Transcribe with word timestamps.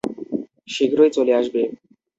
শীঘ্রই 0.67 1.11
চলে 1.13 1.33
আসবে। 1.35 1.61